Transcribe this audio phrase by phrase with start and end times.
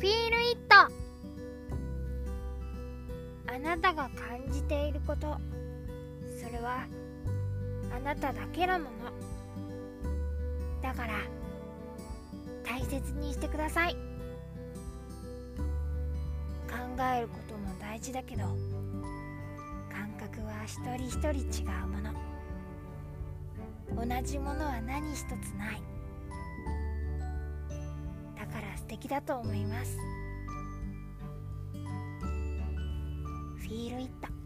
[0.00, 0.74] フィールイット。
[3.54, 5.36] あなたが感じていること。
[6.42, 6.86] それは
[7.94, 8.90] あなただけのもの。
[10.80, 11.18] だから
[12.64, 13.94] 大切にしてください。
[16.66, 16.78] 考
[17.14, 18.44] えることも大事だけど
[19.92, 22.14] 感覚は一人一人違うもの。
[24.22, 25.26] 同じものは何一つ
[25.58, 25.82] ない。
[29.00, 29.96] 敵だと思います。
[33.56, 34.39] フィールイット